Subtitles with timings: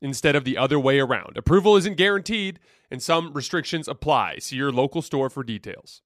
[0.00, 1.36] instead of the other way around.
[1.36, 2.58] Approval isn't guaranteed,
[2.90, 4.38] and some restrictions apply.
[4.38, 6.02] See your local store for details.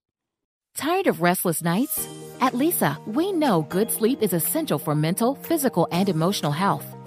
[0.75, 2.07] Tired of restless nights?
[2.39, 6.85] At Leesa, we know good sleep is essential for mental, physical, and emotional health.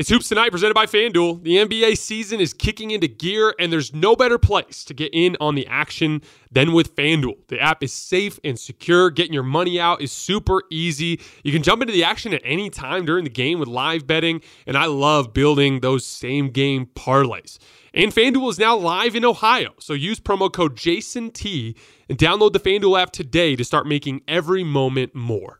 [0.00, 1.42] It's Hoops Tonight presented by FanDuel.
[1.42, 5.36] The NBA season is kicking into gear, and there's no better place to get in
[5.42, 7.36] on the action than with FanDuel.
[7.48, 9.10] The app is safe and secure.
[9.10, 11.20] Getting your money out is super easy.
[11.44, 14.40] You can jump into the action at any time during the game with live betting,
[14.66, 17.58] and I love building those same game parlays.
[17.92, 21.76] And FanDuel is now live in Ohio, so use promo code JASONT
[22.08, 25.59] and download the FanDuel app today to start making every moment more.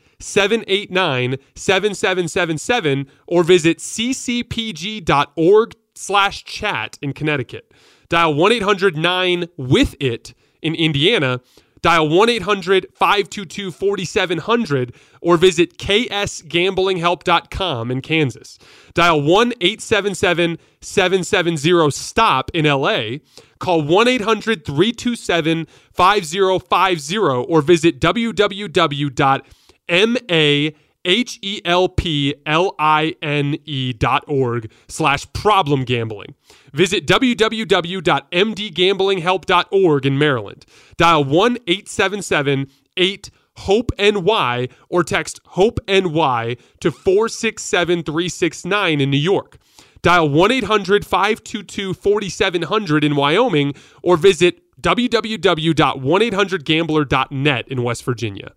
[0.21, 7.71] 789 7777 or visit ccpg.org slash chat in Connecticut.
[8.09, 11.41] Dial 1 800 9 with it in Indiana.
[11.81, 18.59] Dial 1 800 522 4700 or visit ksgamblinghelp.com in Kansas.
[18.93, 23.17] Dial 1 877 770 STOP in LA.
[23.59, 29.41] Call 1 800 327 5050 or visit www
[29.87, 36.35] M A H E L P L I N E dot org slash problem gambling.
[36.73, 40.65] Visit www.mdgamblinghelp.org in Maryland.
[40.97, 49.17] Dial 1 877 8 Hope NY or text Hope NY to 467 369 in New
[49.17, 49.57] York.
[50.01, 58.53] Dial 1 800 522 4700 in Wyoming or visit www.1800gambler.net in West Virginia.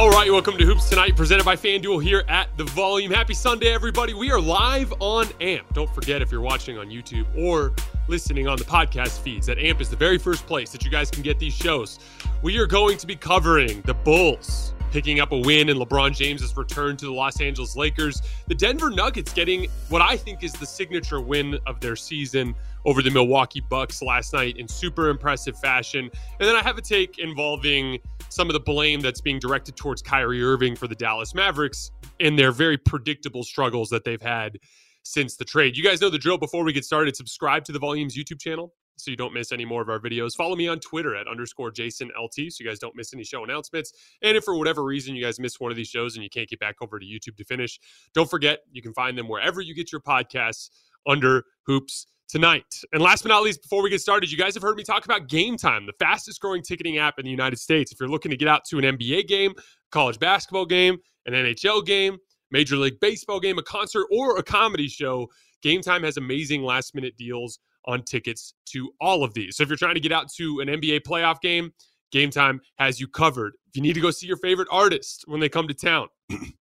[0.00, 3.12] All right, welcome to Hoops Tonight, presented by FanDuel here at The Volume.
[3.12, 4.14] Happy Sunday, everybody.
[4.14, 5.74] We are live on AMP.
[5.74, 7.74] Don't forget, if you're watching on YouTube or
[8.08, 11.10] listening on the podcast feeds, that AMP is the very first place that you guys
[11.10, 11.98] can get these shows.
[12.40, 16.56] We are going to be covering the Bulls picking up a win and LeBron James's
[16.56, 18.22] return to the Los Angeles Lakers.
[18.48, 22.54] The Denver Nuggets getting what I think is the signature win of their season
[22.84, 26.10] over the Milwaukee Bucks last night in super impressive fashion.
[26.38, 27.98] And then I have a take involving
[28.28, 31.90] some of the blame that's being directed towards Kyrie Irving for the Dallas Mavericks
[32.20, 34.58] and their very predictable struggles that they've had
[35.02, 35.76] since the trade.
[35.76, 36.38] You guys know the drill.
[36.38, 39.64] Before we get started, subscribe to the Volumes YouTube channel so you don't miss any
[39.64, 40.36] more of our videos.
[40.36, 43.42] Follow me on Twitter at underscore Jason LT so you guys don't miss any show
[43.42, 43.92] announcements.
[44.22, 46.48] And if for whatever reason you guys miss one of these shows and you can't
[46.48, 47.80] get back over to YouTube to finish,
[48.14, 50.70] don't forget you can find them wherever you get your podcasts
[51.06, 52.64] under Hoops tonight.
[52.92, 55.04] And last but not least, before we get started, you guys have heard me talk
[55.04, 57.92] about Game Time, the fastest growing ticketing app in the United States.
[57.92, 59.52] If you're looking to get out to an NBA game,
[59.90, 62.18] college basketball game, an NHL game,
[62.50, 65.28] Major League Baseball game, a concert, or a comedy show,
[65.62, 69.56] Game Time has amazing last minute deals on tickets to all of these.
[69.56, 71.72] So if you're trying to get out to an NBA playoff game,
[72.12, 73.54] Game Time has you covered.
[73.68, 76.08] If you need to go see your favorite artist when they come to town,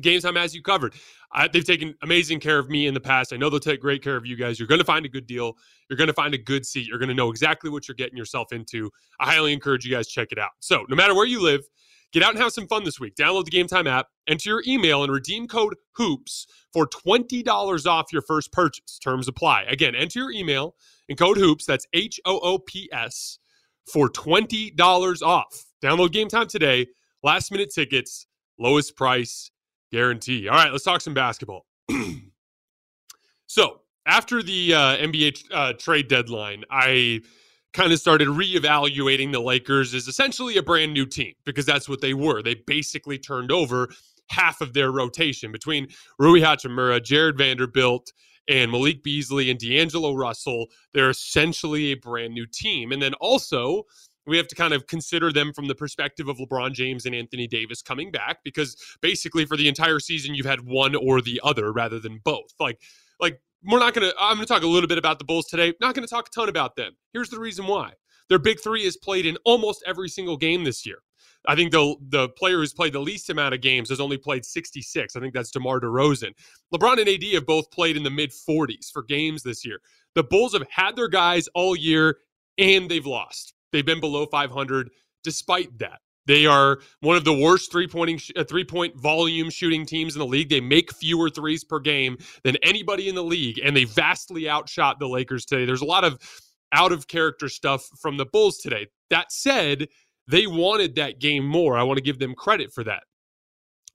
[0.00, 0.94] Game time has you covered.
[1.32, 3.32] I, they've taken amazing care of me in the past.
[3.32, 4.58] I know they'll take great care of you guys.
[4.58, 5.56] You're going to find a good deal.
[5.88, 6.88] You're going to find a good seat.
[6.88, 8.90] You're going to know exactly what you're getting yourself into.
[9.20, 10.50] I highly encourage you guys check it out.
[10.58, 11.62] So, no matter where you live,
[12.12, 13.14] get out and have some fun this week.
[13.14, 18.12] Download the Game Time app, enter your email, and redeem code HOOPS for $20 off
[18.12, 18.98] your first purchase.
[18.98, 19.62] Terms apply.
[19.68, 20.74] Again, enter your email
[21.08, 21.66] and code HOOPS.
[21.66, 23.38] That's H O O P S
[23.92, 25.64] for $20 off.
[25.82, 26.88] Download Game Time today.
[27.22, 28.26] Last minute tickets,
[28.58, 29.50] lowest price
[29.94, 30.48] guarantee.
[30.48, 31.66] All right, let's talk some basketball.
[33.46, 37.22] so, after the uh, NBA uh, trade deadline, I
[37.72, 42.00] kind of started reevaluating the Lakers as essentially a brand new team because that's what
[42.00, 42.42] they were.
[42.42, 43.88] They basically turned over
[44.30, 45.88] half of their rotation between
[46.18, 48.12] Rui Hachimura, Jarred Vanderbilt,
[48.48, 50.66] and Malik Beasley and D'Angelo Russell.
[50.92, 52.92] They're essentially a brand new team.
[52.92, 53.84] And then also,
[54.26, 57.46] we have to kind of consider them from the perspective of LeBron James and Anthony
[57.46, 61.72] Davis coming back because basically for the entire season you've had one or the other
[61.72, 62.54] rather than both.
[62.58, 62.80] Like
[63.20, 65.46] like we're not going to I'm going to talk a little bit about the Bulls
[65.46, 65.72] today.
[65.80, 66.92] Not going to talk a ton about them.
[67.12, 67.92] Here's the reason why.
[68.28, 70.98] Their big 3 is played in almost every single game this year.
[71.46, 74.44] I think the the player who's played the least amount of games has only played
[74.44, 75.14] 66.
[75.14, 76.32] I think that's DeMar DeRozan.
[76.72, 79.80] LeBron and AD have both played in the mid 40s for games this year.
[80.14, 82.18] The Bulls have had their guys all year
[82.56, 83.53] and they've lost.
[83.74, 84.88] They've been below 500
[85.24, 85.98] despite that.
[86.26, 90.20] They are one of the worst three pointing uh, three point volume shooting teams in
[90.20, 90.48] the league.
[90.48, 95.00] They make fewer threes per game than anybody in the league, and they vastly outshot
[95.00, 95.64] the Lakers today.
[95.64, 96.20] There's a lot of
[96.72, 98.86] out of character stuff from the Bulls today.
[99.10, 99.88] That said,
[100.28, 101.76] they wanted that game more.
[101.76, 103.02] I want to give them credit for that.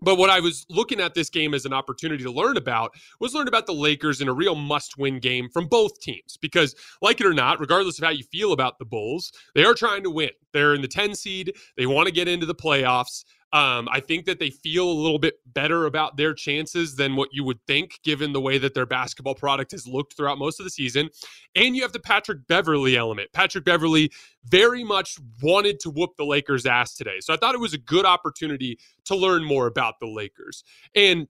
[0.02, 3.34] But what I was looking at this game as an opportunity to learn about was
[3.34, 6.38] learn about the Lakers in a real must win game from both teams.
[6.38, 9.74] Because, like it or not, regardless of how you feel about the Bulls, they are
[9.74, 10.30] trying to win.
[10.54, 13.24] They're in the 10 seed, they want to get into the playoffs.
[13.52, 17.30] Um, I think that they feel a little bit better about their chances than what
[17.32, 20.66] you would think, given the way that their basketball product has looked throughout most of
[20.66, 21.10] the season.
[21.56, 23.32] And you have the Patrick Beverley element.
[23.34, 24.12] Patrick Beverley
[24.46, 27.20] very much wanted to whoop the Lakers' ass today.
[27.22, 30.64] So I thought it was a good opportunity to learn more about the Lakers.
[30.96, 31.28] And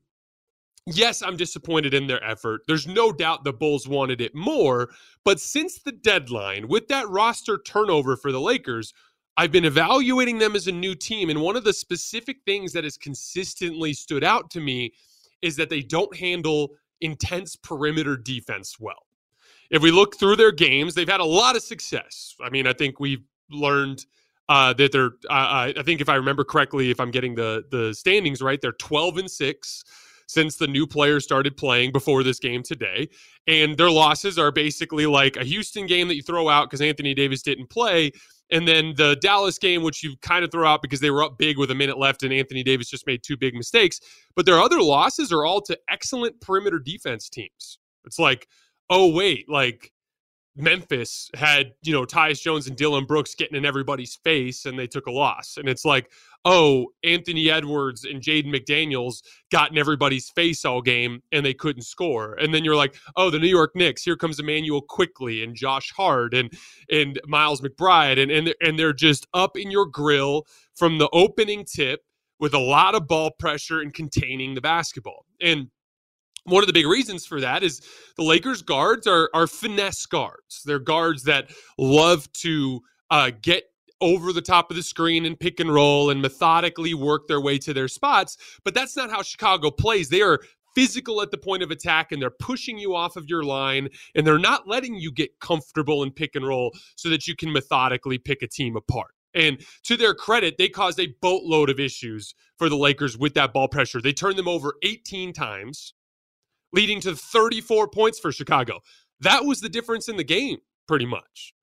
[0.85, 2.61] yes, I'm disappointed in their effort.
[2.67, 4.89] There's no doubt the Bulls wanted it more.
[5.23, 8.93] But since the deadline, with that roster turnover for the Lakers,
[9.39, 11.29] I've been evaluating them as a new team.
[11.29, 14.91] And one of the specific things that has consistently stood out to me
[15.41, 19.05] is that they don't handle intense perimeter defense well.
[19.71, 22.35] If we look through their games, they've had a lot of success.
[22.43, 24.05] I mean, I think we've learned
[24.49, 25.11] uh, that they're.
[25.29, 28.73] Uh, I think if I remember correctly, if I'm getting the the standings right, they're
[28.73, 29.85] 12 and six
[30.27, 33.07] since the new players started playing before this game today.
[33.47, 37.13] And their losses are basically like a Houston game that you throw out because Anthony
[37.13, 38.11] Davis didn't play
[38.51, 41.37] and then the Dallas game, which you kind of throw out because they were up
[41.37, 43.99] big with a minute left and Anthony Davis just made two big mistakes.
[44.35, 47.79] But their other losses are all to excellent perimeter defense teams.
[48.05, 48.47] It's like,
[48.89, 49.91] oh, wait, like
[50.59, 54.87] Memphis had, you know, Tyus Jones and Dillon Brooks getting in everybody's face and they
[54.87, 55.57] took a loss.
[55.57, 56.11] And it's like,
[56.45, 59.21] oh, Anthony Edwards and Jaden McDaniels
[59.51, 62.33] got in everybody's face all game and they couldn't score.
[62.35, 65.91] And then you're like, oh, the New York Knicks, here comes Immanuel Quickley and Josh
[65.95, 66.51] Hart and
[66.91, 70.45] and Miles McBride and and and they're just up in your grill
[70.75, 72.01] from the opening tip
[72.39, 75.25] with a lot of ball pressure and containing the basketball.
[75.41, 75.69] And
[76.43, 77.81] one of the big reasons for that is
[78.15, 80.63] the Lakers guards are are finesse guards.
[80.65, 82.81] They're guards that love to
[83.11, 83.65] uh, get
[84.01, 87.57] over the top of the screen and pick and roll and methodically work their way
[87.57, 88.37] to their spots.
[88.63, 90.09] But that's not how Chicago plays.
[90.09, 90.39] They are
[90.75, 94.25] physical at the point of attack and they're pushing you off of your line and
[94.25, 98.17] they're not letting you get comfortable in pick and roll so that you can methodically
[98.17, 99.13] pick a team apart.
[99.33, 103.53] And to their credit, they caused a boatload of issues for the Lakers with that
[103.53, 104.01] ball pressure.
[104.01, 105.93] They turned them over 18 times,
[106.73, 108.79] leading to 34 points for Chicago.
[109.19, 111.53] That was the difference in the game, pretty much.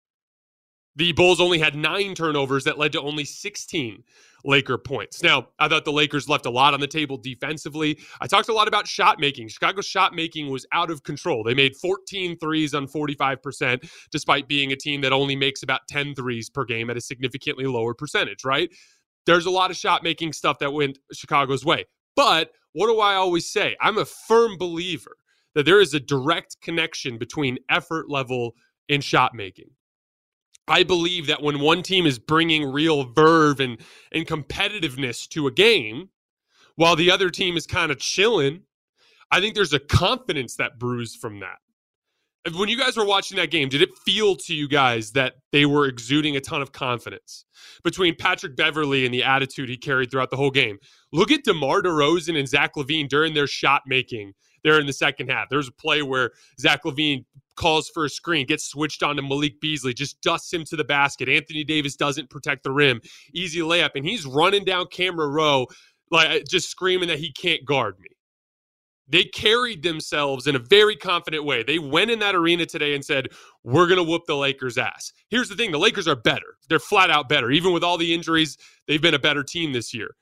[0.97, 4.03] The Bulls only had nine turnovers that led to only 16
[4.45, 5.23] Laker points.
[5.23, 7.99] Now, I thought the Lakers left a lot on the table defensively.
[8.21, 9.49] I talked a lot about shot making.
[9.49, 11.45] Chicago's shot making was out of control.
[11.45, 16.15] They made 14 threes on 45%, despite being a team that only makes about 10
[16.15, 18.71] threes per game at a significantly lower percentage, right?
[19.27, 21.85] There's a lot of shot making stuff that went Chicago's way.
[22.15, 23.75] But what do I always say?
[23.81, 25.17] I'm a firm believer
[25.55, 28.55] that there is a direct connection between effort level
[28.91, 29.71] and shot making.
[30.69, 33.79] I believe that when one team is bringing real verve and,
[34.13, 36.11] and competitiveness to a game,
[36.75, 38.65] while the other team is kind of chilling,
[39.31, 41.57] I think there's a confidence that brews from that.
[42.55, 45.67] When you guys were watching that game, did it feel to you guys that they
[45.67, 47.45] were exuding a ton of confidence
[47.83, 50.79] between Patrick Beverley and the attitude he carried throughout the whole game?
[51.13, 55.29] Look at DeMar DeRozan and Zach LaVine during their shot making there in the second
[55.29, 55.49] half.
[55.49, 57.25] There's a play where Zach LaVine
[57.57, 60.85] calls for a screen, gets switched on to Malik Beasley, just dusts him to the
[60.85, 61.29] basket.
[61.29, 63.01] Anthony Davis doesn't protect the rim.
[63.33, 63.91] Easy layup.
[63.95, 65.67] And he's running down camera row,
[66.11, 68.16] like just screaming that he can't guard me.
[69.09, 71.63] They carried themselves in a very confident way.
[71.63, 73.29] They went in that arena today and said,
[73.63, 75.13] We're going to whoop the Lakers' ass.
[75.29, 76.57] Here's the thing the Lakers are better.
[76.69, 77.51] They're flat out better.
[77.51, 78.59] Even with all the injuries,
[78.89, 80.17] they've been a better team this year.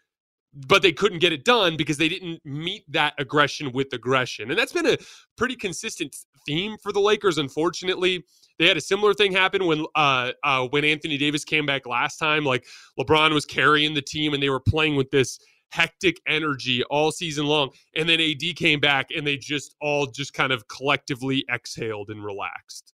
[0.68, 4.50] But they couldn't get it done because they didn't meet that aggression with aggression.
[4.50, 4.98] And that's been a
[5.36, 6.14] pretty consistent
[6.46, 8.24] theme for the Lakers, unfortunately.
[8.58, 12.18] They had a similar thing happen when uh, uh, when Anthony Davis came back last
[12.18, 12.44] time.
[12.44, 12.66] Like
[12.98, 15.38] LeBron was carrying the team and they were playing with this
[15.70, 17.70] hectic energy all season long.
[17.96, 22.24] And then AD came back and they just all just kind of collectively exhaled and
[22.24, 22.94] relaxed.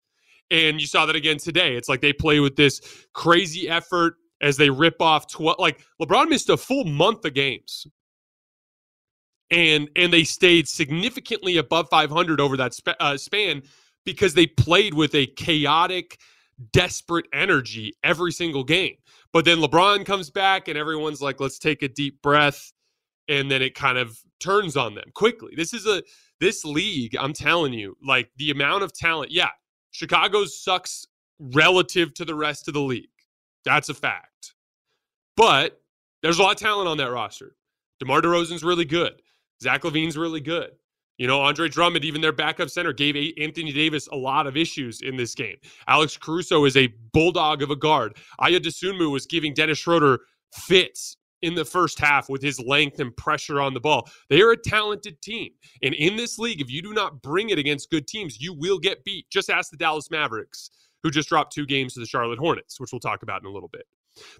[0.50, 1.76] And you saw that again today.
[1.76, 2.80] It's like they play with this
[3.12, 7.86] crazy effort as they rip off 12 like LeBron missed a full month of games.
[9.50, 13.62] And and they stayed significantly above 500 over that sp- uh, span
[14.04, 16.18] because they played with a chaotic
[16.72, 18.96] desperate energy every single game.
[19.32, 22.72] But then LeBron comes back and everyone's like, let's take a deep breath.
[23.28, 25.54] And then it kind of turns on them quickly.
[25.56, 26.02] This is a
[26.40, 29.30] this league, I'm telling you, like the amount of talent.
[29.30, 29.50] Yeah,
[29.92, 31.06] Chicago sucks
[31.38, 33.08] relative to the rest of the league.
[33.64, 34.54] That's a fact.
[35.36, 35.80] But
[36.22, 37.56] there's a lot of talent on that roster.
[38.00, 39.22] DeMar DeRozan's really good.
[39.62, 40.72] Zach LaVine's really good.
[41.18, 45.00] You know, Andre Drummond, even their backup center, gave Anthony Davis a lot of issues
[45.02, 45.56] in this game.
[45.86, 48.16] Alex Caruso is a bulldog of a guard.
[48.40, 50.20] Ayo Dosunmu was giving Dennis Schroeder
[50.52, 54.08] fits in the first half with his length and pressure on the ball.
[54.30, 55.50] They are a talented team.
[55.82, 58.78] And in this league, if you do not bring it against good teams, you will
[58.78, 59.28] get beat.
[59.30, 60.70] Just ask the Dallas Mavericks,
[61.02, 63.52] who just dropped two games to the Charlotte Hornets, which we'll talk about in a
[63.52, 63.84] little bit.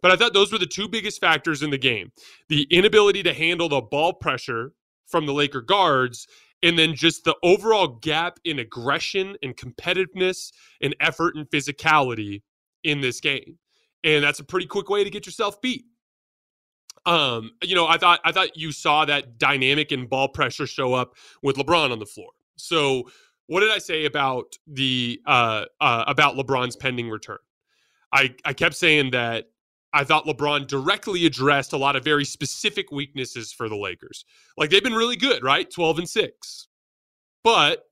[0.02, 2.10] But I thought those were the two biggest factors in the game
[2.48, 4.72] the inability to handle the ball pressure
[5.06, 6.26] from the Laker guards
[6.64, 12.42] and then just the overall gap in aggression and competitiveness and effort and physicality
[12.82, 13.58] in this game.
[14.02, 15.84] And that's a pretty quick way to get yourself beat.
[17.04, 20.94] Um, you know, I thought I thought you saw that dynamic and ball pressure show
[20.94, 22.30] up with LeBron on the floor.
[22.56, 23.10] So,
[23.46, 27.38] what did I say about the uh, uh about LeBron's pending return?
[28.10, 29.50] I I kept saying that
[29.94, 34.24] I thought LeBron directly addressed a lot of very specific weaknesses for the Lakers.
[34.58, 35.70] Like they've been really good, right?
[35.70, 36.68] 12 and 6.
[37.44, 37.84] But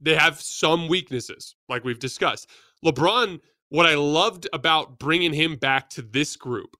[0.00, 2.50] they have some weaknesses, like we've discussed.
[2.84, 6.76] LeBron, what I loved about bringing him back to this group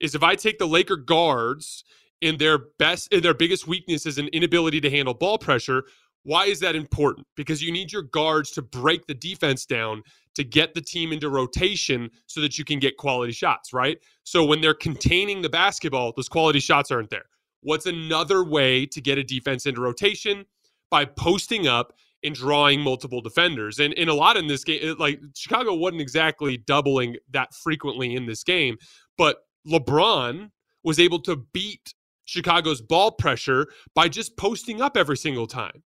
[0.00, 1.82] is if I take the Laker guards
[2.20, 5.84] in their best in their biggest weakness is an inability to handle ball pressure,
[6.24, 7.26] why is that important?
[7.36, 10.02] Because you need your guards to break the defense down
[10.34, 13.98] to get the team into rotation so that you can get quality shots, right?
[14.24, 17.24] So when they're containing the basketball, those quality shots aren't there.
[17.62, 20.46] What's another way to get a defense into rotation?
[20.90, 21.92] By posting up
[22.24, 23.78] and drawing multiple defenders.
[23.78, 28.26] And in a lot in this game, like Chicago wasn't exactly doubling that frequently in
[28.26, 28.76] this game,
[29.18, 30.50] but LeBron
[30.84, 35.82] was able to beat Chicago's ball pressure by just posting up every single time.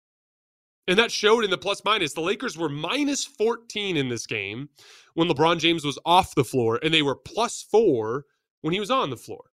[0.87, 2.13] And that showed in the plus minus.
[2.13, 4.69] The Lakers were minus 14 in this game
[5.15, 8.25] when LeBron James was off the floor, and they were plus four
[8.61, 9.45] when he was on the floor.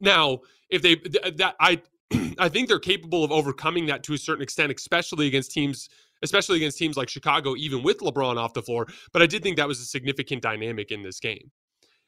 [0.00, 1.82] Now, if they that I
[2.38, 5.88] I think they're capable of overcoming that to a certain extent, especially against teams,
[6.22, 8.86] especially against teams like Chicago, even with LeBron off the floor.
[9.12, 11.50] But I did think that was a significant dynamic in this game.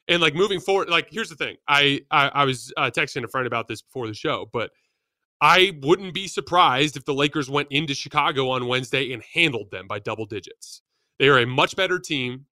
[0.07, 1.57] And like moving forward, like here's the thing.
[1.67, 4.71] I I, I was uh, texting a friend about this before the show, but
[5.41, 9.87] I wouldn't be surprised if the Lakers went into Chicago on Wednesday and handled them
[9.87, 10.81] by double digits.
[11.19, 12.45] They are a much better team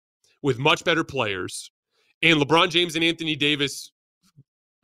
[0.41, 1.71] with much better players.
[2.23, 3.91] And LeBron James and Anthony Davis,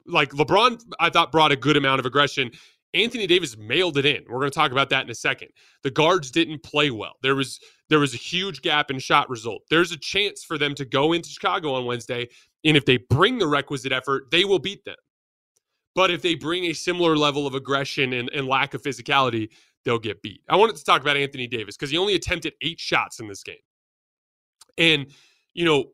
[0.05, 2.51] like LeBron, I thought brought a good amount of aggression.
[2.93, 4.23] Anthony Davis mailed it in.
[4.27, 5.49] We're going to talk about that in a second.
[5.83, 7.13] The guards didn't play well.
[7.21, 9.63] There was there was a huge gap in shot result.
[9.69, 12.27] There's a chance for them to go into Chicago on Wednesday,
[12.63, 14.95] and if they bring the requisite effort, they will beat them.
[15.97, 19.49] But if they bring a similar level of aggression and, and lack of physicality,
[19.83, 20.43] they'll get beat.
[20.47, 23.41] I wanted to talk about Anthony Davis because he only attempted eight shots in this
[23.41, 23.55] game.
[24.77, 25.07] And,
[25.55, 25.85] you know,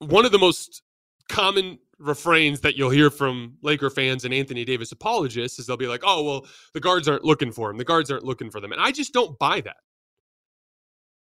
[0.00, 0.82] one of the most
[1.28, 5.86] common refrains that you'll hear from Laker fans and Anthony Davis apologists is they'll be
[5.86, 7.76] like, oh, well, the guards aren't looking for him.
[7.76, 8.72] The guards aren't looking for them.
[8.72, 9.76] And I just don't buy that.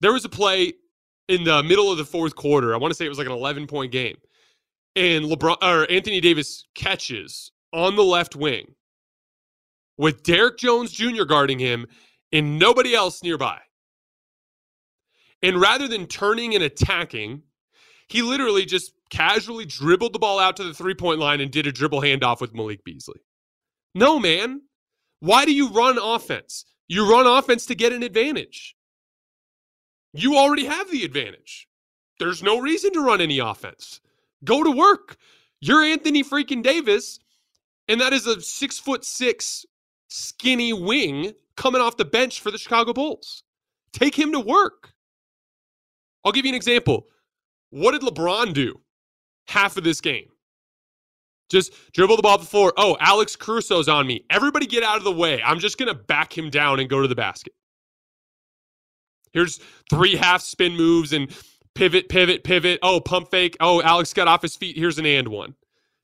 [0.02, 0.74] There was a play
[1.28, 2.74] in the middle of the fourth quarter.
[2.74, 4.18] I want to say it was like an 11 point game.
[4.96, 8.76] And LeBron or Anthony Davis catches on the left wing
[9.98, 11.26] with Derrick Jones Jr.
[11.26, 11.88] guarding him
[12.32, 13.60] and nobody else nearby.
[15.42, 17.44] And rather than turning and attacking,
[18.10, 21.68] he literally just casually dribbled the ball out to the three point line and did
[21.68, 23.22] a dribble handoff with Malik Beasley.
[23.94, 24.62] No, man.
[25.20, 26.66] Why do you run offense?
[26.88, 28.76] You run offense to get an advantage.
[30.14, 31.68] You already have the advantage.
[32.20, 34.02] There's no reason to run any offense.
[34.44, 35.18] Go to work.
[35.60, 37.20] You're Anthony freaking Davis,
[37.88, 39.66] and that is a six foot six
[40.10, 43.44] skinny wing coming off the bench for the Chicago Bulls.
[43.94, 44.94] Take him to work.
[46.24, 47.08] I'll give you an example.
[47.70, 48.80] What did LeBron do
[49.48, 50.30] half of this game?
[51.50, 52.74] Just dribble the ball floor.
[52.76, 54.26] Oh, Alex Caruso's on me.
[54.30, 55.42] Everybody get out of the way.
[55.42, 57.54] I'm just going to back him down and go to the basket.
[59.32, 61.34] Here's three half spin moves and
[61.74, 62.80] pivot, pivot, pivot.
[62.82, 63.56] Oh, pump fake.
[63.60, 64.78] Oh, Alex got off his feet.
[64.78, 65.56] Here's an and one.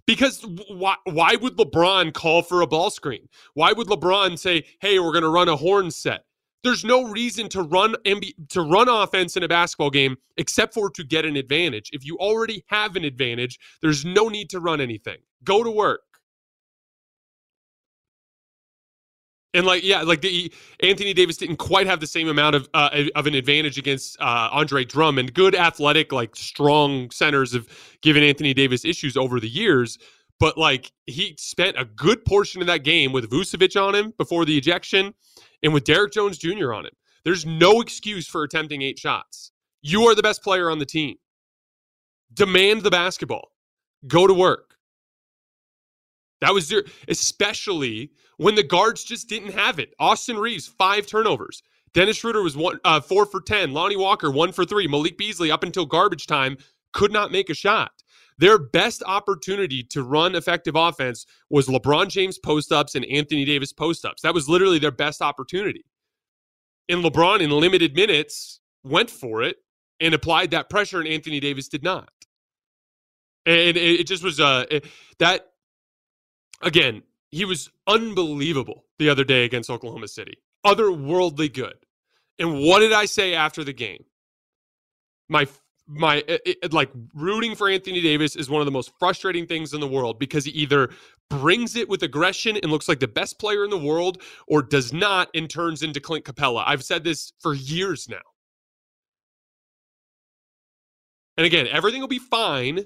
[0.05, 3.29] Because why, why would LeBron call for a ball screen?
[3.53, 6.25] Why would LeBron say, hey, we're going to run a horn set?
[6.63, 7.95] There's no reason to run
[8.50, 11.89] to run offense in a basketball game except for to get an advantage.
[11.91, 15.17] If you already have an advantage, there's no need to run anything.
[15.43, 16.01] Go to work.
[19.55, 23.03] And like yeah, like the Anthony Davis didn't quite have the same amount of uh,
[23.15, 25.33] of an advantage against uh, Andre Drummond.
[25.33, 27.67] Good athletic, like strong centers have
[28.01, 30.00] given Anthony Davis issues over the years.
[30.39, 34.43] But like he spent a good portion of that game with Vucevic on him before
[34.43, 35.13] the ejection,
[35.62, 36.74] and with Derrick Jones Jr.
[36.74, 36.93] on him.
[37.24, 39.51] There's no excuse for attempting eight shots.
[39.81, 41.17] You are the best player on the team.
[42.33, 43.51] Demand the basketball.
[44.07, 44.73] Go to work.
[46.44, 49.94] That was your, especially when the guards just didn't have it.
[49.98, 51.64] Austin Reaves, five turnovers.
[51.94, 53.72] Dennis Schroeder was one, uh, four for 10.
[53.72, 54.86] Lonnie Walker, one for three.
[54.86, 56.58] Malik Beasley, up until garbage time,
[56.92, 57.92] could not make a shot.
[58.40, 63.72] Their best opportunity to run effective offense was LeBron James post ups and Anthony Davis
[63.72, 64.22] post ups.
[64.24, 65.86] That was literally their best opportunity.
[66.90, 69.58] And LeBron, in limited minutes, went for it
[70.02, 72.10] and applied that pressure, and Anthony Davis did not.
[73.46, 74.66] And it, just was uh,
[75.20, 75.52] that
[76.63, 80.38] again, he was unbelievable the other day against Oklahoma City.
[80.65, 81.75] Otherworldly good.
[82.39, 84.03] And what did I say after the game?
[85.29, 85.48] My
[85.86, 89.81] my it, like rooting for Anthony Davis is one of the most frustrating things in
[89.81, 90.90] the world because he either
[91.29, 94.94] brings it with aggression and looks like the best player in the world or does
[94.94, 96.64] not and turns into Clint Capela.
[96.66, 98.22] I've said this for years now.
[101.38, 102.85] And again, everything will be fine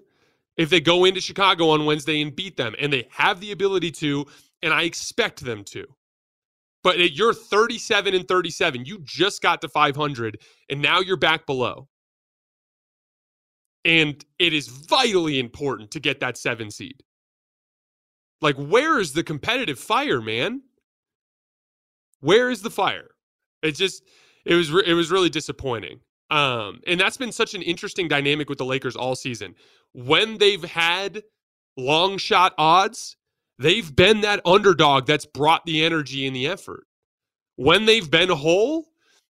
[0.57, 3.91] if they go into Chicago on Wednesday and beat them, and they have the ability
[3.91, 4.25] to,
[4.61, 5.85] and I expect them to.
[6.83, 8.85] But you're 37 and 37.
[8.85, 10.39] You just got to 500,
[10.69, 11.87] and now you're back below.
[13.85, 17.03] And it is vitally important to get that seven seed.
[18.41, 20.61] Like, where is the competitive fire, man?
[22.19, 23.09] Where is the fire?
[23.63, 24.03] It just,
[24.45, 25.99] it was, it was really disappointing.
[26.29, 29.55] Um, and that's been such an interesting dynamic with the Lakers all season.
[29.93, 31.23] When they've had
[31.75, 33.17] long shot odds,
[33.59, 36.85] they've been that underdog that's brought the energy and the effort.
[37.55, 38.85] When they've been whole,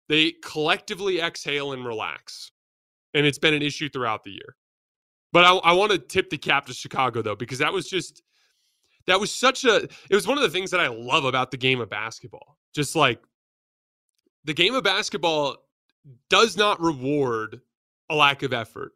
[0.09, 2.51] they collectively exhale and relax.
[3.13, 4.55] And it's been an issue throughout the year.
[5.33, 8.21] But I, I want to tip the cap to Chicago, though, because that was just,
[9.07, 11.57] that was such a, it was one of the things that I love about the
[11.57, 12.57] game of basketball.
[12.73, 13.19] Just like
[14.43, 15.57] the game of basketball
[16.29, 17.61] does not reward
[18.09, 18.93] a lack of effort.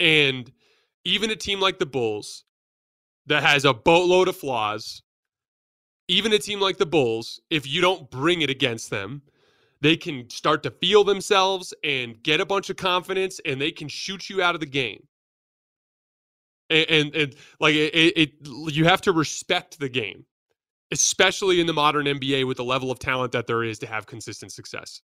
[0.00, 0.50] And
[1.06, 2.44] even a team like the Bulls
[3.26, 5.02] that has a boatload of flaws,
[6.08, 9.22] even a team like the Bulls, if you don't bring it against them,
[9.80, 13.86] they can start to feel themselves and get a bunch of confidence and they can
[13.86, 15.06] shoot you out of the game.
[16.70, 18.30] And, and, and like it, it,
[18.74, 20.24] you have to respect the game,
[20.90, 24.06] especially in the modern NBA with the level of talent that there is to have
[24.06, 25.02] consistent success.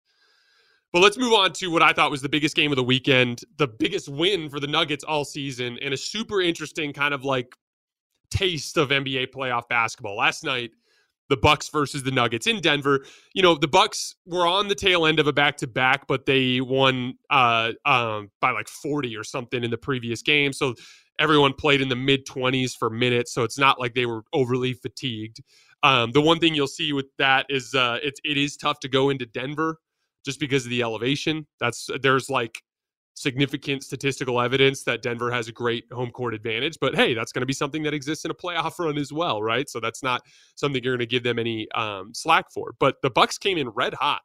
[0.92, 3.40] But let's move on to what I thought was the biggest game of the weekend,
[3.56, 7.56] the biggest win for the Nuggets all season, and a super interesting kind of like
[8.30, 10.16] taste of NBA playoff basketball.
[10.16, 10.70] Last night,
[11.30, 13.06] the Bucks versus the Nuggets in Denver.
[13.32, 16.26] You know, the Bucks were on the tail end of a back to back, but
[16.26, 20.52] they won uh, um, by like 40 or something in the previous game.
[20.52, 20.74] So
[21.18, 23.32] everyone played in the mid 20s for minutes.
[23.32, 25.40] So it's not like they were overly fatigued.
[25.82, 28.88] Um, the one thing you'll see with that is uh, it's it is tough to
[28.88, 29.78] go into Denver
[30.24, 31.46] just because of the elevation.
[31.60, 32.62] That's there's like
[33.14, 36.78] significant statistical evidence that Denver has a great home court advantage.
[36.80, 39.42] But hey, that's going to be something that exists in a playoff run as well,
[39.42, 39.68] right?
[39.68, 40.22] So that's not
[40.54, 42.74] something you're going to give them any um, slack for.
[42.78, 44.22] But the Bucks came in red hot.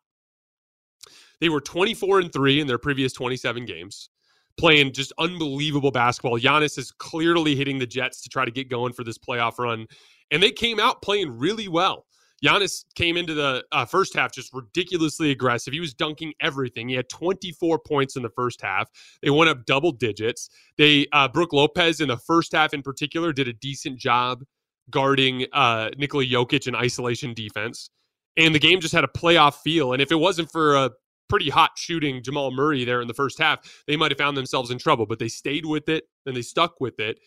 [1.40, 4.10] They were 24 and three in their previous 27 games,
[4.58, 6.40] playing just unbelievable basketball.
[6.40, 9.86] Giannis is clearly hitting the Jets to try to get going for this playoff run,
[10.32, 12.06] and they came out playing really well.
[12.44, 15.74] Giannis came into the uh, first half just ridiculously aggressive.
[15.74, 16.88] He was dunking everything.
[16.88, 18.90] He had 24 points in the first half.
[19.22, 20.50] They went up double digits.
[20.78, 24.44] They uh, Brook Lopez in the first half in particular did a decent job
[24.90, 27.90] guarding uh, Nikola Jokic in isolation defense.
[28.38, 29.94] And the game just had a playoff feel.
[29.94, 30.92] And if it wasn't for a
[31.28, 34.70] pretty hot shooting Jamal Murray there in the first half, they might have found themselves
[34.70, 35.08] in trouble.
[35.08, 37.20] But they stayed with it and they stuck with it.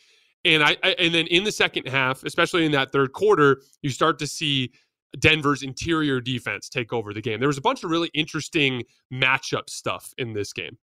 [0.45, 3.91] And I, I and then in the second half, especially in that third quarter, you
[3.91, 4.73] start to see
[5.19, 7.41] Denver's interior defense take over the game.
[7.41, 10.79] There was a bunch of really interesting matchup stuff in this game.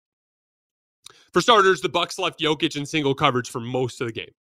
[1.32, 4.32] For starters, the Bucks left Jokic in single coverage for most of the game.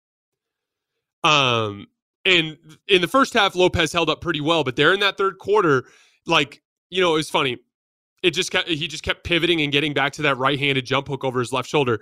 [1.23, 1.87] Um,
[2.25, 2.57] and
[2.89, 5.85] in the first half, Lopez held up pretty well, but there in that third quarter,
[6.27, 7.59] like you know, it was funny.
[8.23, 11.25] It just kept, he just kept pivoting and getting back to that right-handed jump hook
[11.25, 12.01] over his left shoulder.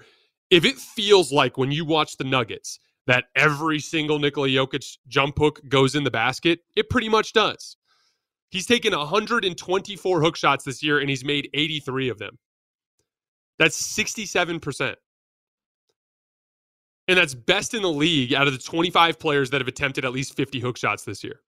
[0.51, 5.39] If it feels like when you watch the Nuggets that every single Nikola Jokic jump
[5.39, 7.77] hook goes in the basket, it pretty much does.
[8.51, 12.39] He's taken 124 hook shots this year and he's made 83 of them.
[13.59, 14.95] That's 67%.
[17.07, 20.13] And that's best in the league out of the 25 players that have attempted at
[20.13, 21.41] least 50 hook shots this year.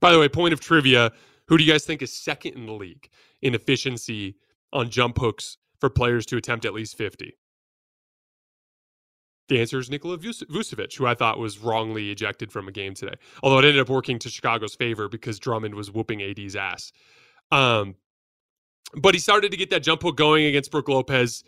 [0.00, 1.12] By the way, point of trivia
[1.48, 3.08] who do you guys think is second in the league
[3.40, 4.36] in efficiency
[4.72, 7.36] on jump hooks for players to attempt at least 50?
[9.48, 13.14] The answer is Nikola Vucevic, who I thought was wrongly ejected from a game today.
[13.42, 16.92] Although it ended up working to Chicago's favor because Drummond was whooping AD's ass.
[17.50, 17.94] Um,
[18.94, 21.44] but he started to get that jump hook going against Brook Lopez,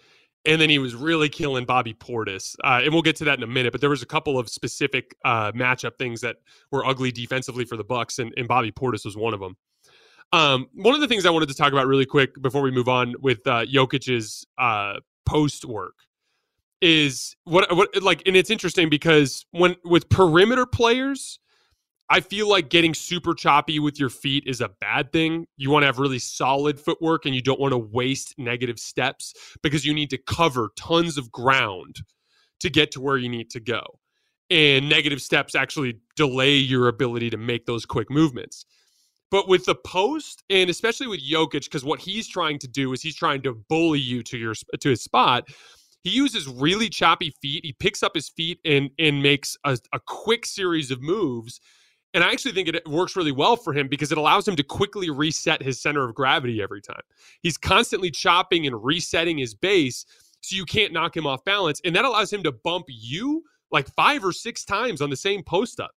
[0.46, 2.56] and then he was really killing Bobby Portis.
[2.64, 3.72] Uh, and we'll get to that in a minute.
[3.72, 6.36] But there was a couple of specific uh, matchup things that
[6.70, 9.56] were ugly defensively for the Bucks, and, and Bobby Portis was one of them.
[10.32, 12.88] Um, one of the things I wanted to talk about really quick before we move
[12.88, 15.94] on with uh, Jokic's uh, post work
[16.80, 21.38] is what what like and it's interesting because when with perimeter players
[22.12, 25.46] I feel like getting super choppy with your feet is a bad thing.
[25.56, 29.32] You want to have really solid footwork and you don't want to waste negative steps
[29.62, 32.00] because you need to cover tons of ground
[32.58, 33.82] to get to where you need to go.
[34.50, 38.66] And negative steps actually delay your ability to make those quick movements.
[39.30, 43.00] But with the post, and especially with Jokic, because what he's trying to do is
[43.00, 45.48] he's trying to bully you to your to his spot
[46.02, 47.64] he uses really choppy feet.
[47.64, 51.60] He picks up his feet and and makes a, a quick series of moves.
[52.12, 54.64] And I actually think it works really well for him because it allows him to
[54.64, 57.02] quickly reset his center of gravity every time.
[57.40, 60.04] He's constantly chopping and resetting his base
[60.40, 61.80] so you can't knock him off balance.
[61.84, 65.42] And that allows him to bump you like five or six times on the same
[65.44, 65.92] post up.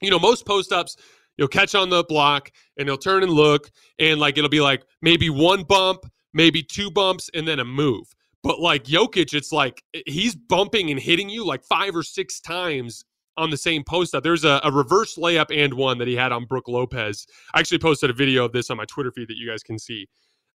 [0.00, 0.96] You know, most post ups,
[1.36, 4.84] you'll catch on the block and he'll turn and look, and like it'll be like
[5.02, 8.06] maybe one bump, maybe two bumps, and then a move.
[8.42, 13.04] But like Jokic, it's like he's bumping and hitting you like five or six times
[13.36, 14.14] on the same post.
[14.22, 17.26] There's a, a, reverse layup and one that he had on Brook Lopez.
[17.54, 19.78] I actually posted a video of this on my Twitter feed that you guys can
[19.78, 20.08] see.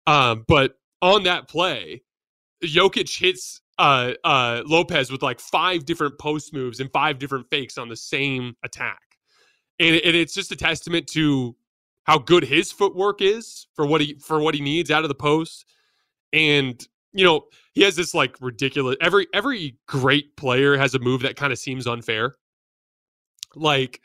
[0.06, 2.04] Um, but on that play,
[2.64, 7.78] Jokic hits uh, uh, Lopez with like five different post moves and five different fakes
[7.78, 9.00] on the same attack.
[9.80, 11.56] And, and it's just a testament to
[12.04, 15.16] how good his footwork is for what he for what he needs out of the
[15.16, 15.66] post.
[16.34, 16.86] And
[17.18, 21.36] you know, he has this like ridiculous every every great player has a move that
[21.36, 22.36] kind of seems unfair.
[23.56, 24.02] Like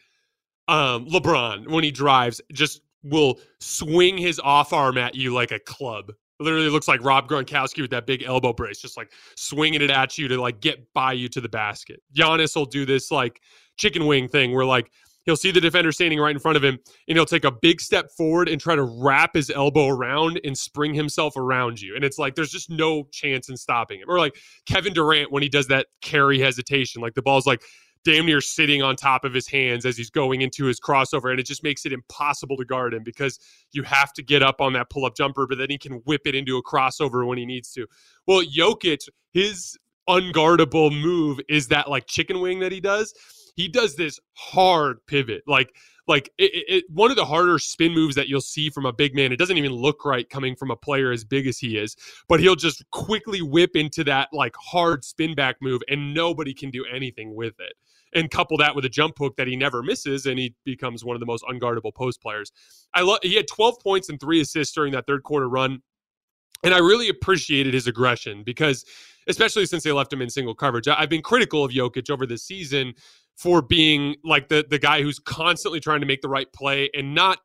[0.66, 5.58] um LeBron when he drives just will swing his off arm at you like a
[5.58, 6.12] club.
[6.40, 10.16] literally looks like Rob Gronkowski with that big elbow brace, just like swinging it at
[10.16, 12.00] you to like get by you to the basket.
[12.16, 13.42] Giannis will do this like
[13.76, 14.90] chicken wing thing where like
[15.24, 17.80] He'll see the defender standing right in front of him, and he'll take a big
[17.80, 21.94] step forward and try to wrap his elbow around and spring himself around you.
[21.94, 24.08] And it's like there's just no chance in stopping him.
[24.08, 27.62] Or like Kevin Durant when he does that carry hesitation, like the ball's like
[28.04, 31.30] damn near sitting on top of his hands as he's going into his crossover.
[31.30, 33.38] And it just makes it impossible to guard him because
[33.70, 36.22] you have to get up on that pull up jumper, but then he can whip
[36.24, 37.86] it into a crossover when he needs to.
[38.26, 43.14] Well, Jokic, his unguardable move is that like chicken wing that he does
[43.54, 45.74] he does this hard pivot like
[46.08, 49.14] like it, it, one of the harder spin moves that you'll see from a big
[49.14, 51.96] man it doesn't even look right coming from a player as big as he is
[52.28, 56.70] but he'll just quickly whip into that like hard spin back move and nobody can
[56.70, 57.74] do anything with it
[58.14, 61.16] and couple that with a jump hook that he never misses and he becomes one
[61.16, 62.52] of the most unguardable post players.
[62.94, 65.82] I love he had 12 points and 3 assists during that third quarter run
[66.64, 68.84] and i really appreciated his aggression because
[69.28, 72.42] especially since they left him in single coverage i've been critical of Jokic over this
[72.42, 72.94] season
[73.36, 77.14] for being like the the guy who's constantly trying to make the right play and
[77.14, 77.38] not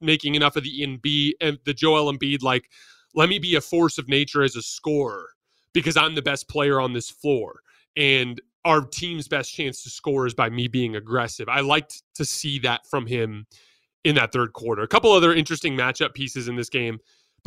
[0.00, 2.70] making enough of the Embiid and the Joel Embiid like
[3.14, 5.28] let me be a force of nature as a scorer
[5.72, 7.60] because I'm the best player on this floor
[7.96, 11.48] and our team's best chance to score is by me being aggressive.
[11.48, 13.46] I liked to see that from him
[14.04, 14.82] in that third quarter.
[14.82, 16.98] A couple other interesting matchup pieces in this game.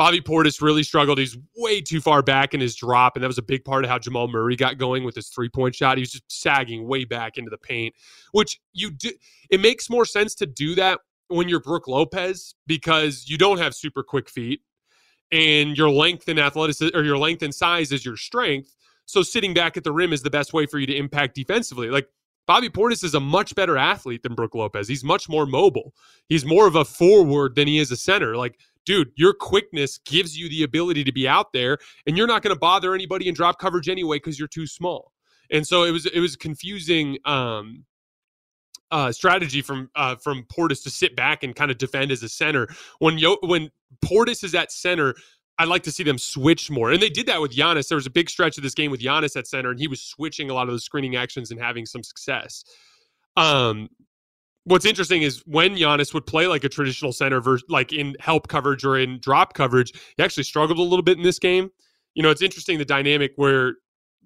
[0.02, 1.20] Bobby Portis really struggled.
[1.20, 3.90] He's way too far back in his drop, and that was a big part of
[3.92, 5.96] how Jamal Murray got going with his three point shot.
[5.96, 7.94] He was just sagging way back into the paint,
[8.32, 9.12] which you do.
[9.52, 13.76] It makes more sense to do that when you're Brook Lopez because you don't have
[13.76, 14.62] super quick feet,
[15.32, 18.76] and your length and athleticism or your length and size is your strength.
[19.06, 21.92] So sitting back at the rim is the best way for you to impact defensively.
[21.92, 22.08] Like
[22.48, 24.88] Bobby Portis is a much better athlete than Brook Lopez.
[24.88, 25.94] He's much more mobile.
[26.28, 28.36] He's more of a forward than he is a center.
[28.36, 32.42] Like, dude, your quickness gives you the ability to be out there, and you're not
[32.42, 35.12] going to bother anybody in drop coverage anyway because you're too small.
[35.52, 37.86] And so it was it was a confusing um,
[38.92, 42.30] uh, strategy from uh, from Portis to sit back and kind of defend as a
[42.30, 42.68] center.
[43.00, 43.70] When Yo- when
[44.04, 45.16] Portis is at center,
[45.58, 46.92] I'd like to see them switch more.
[46.92, 47.88] And they did that with Giannis.
[47.88, 50.02] There was a big stretch of this game with Giannis at center, and he was
[50.02, 52.64] switching a lot of the screening actions and having some success.
[53.38, 53.90] Um,
[54.66, 58.48] what's interesting is when Giannis would play like a traditional center, versus, like in help
[58.48, 61.70] coverage or in drop coverage, he actually struggled a little bit in this game.
[62.14, 63.76] You know, it's interesting the dynamic where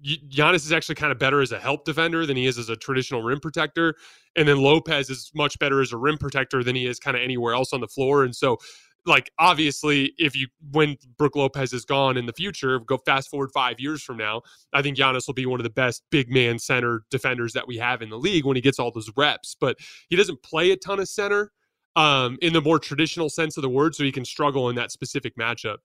[0.04, 2.76] Giannis is actually kind of better as a help defender than he is as a
[2.76, 3.94] traditional rim protector.
[4.36, 7.22] And then Lopez is much better as a rim protector than he is kind of
[7.22, 8.22] anywhere else on the floor.
[8.22, 8.58] And so
[9.06, 13.50] like obviously if you when Brook Lopez is gone in the future, go fast forward
[13.52, 14.42] five years from now,
[14.72, 17.76] I think Giannis will be one of the best big man center defenders that we
[17.78, 19.56] have in the league when he gets all those reps.
[19.58, 19.76] But
[20.08, 21.52] he doesn't play a ton of center
[21.94, 24.92] um, in the more traditional sense of the word, so he can struggle in that
[24.92, 25.78] specific matchup.